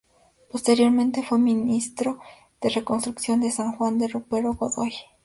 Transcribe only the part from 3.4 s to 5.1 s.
San Juan, de Ruperto Godoy.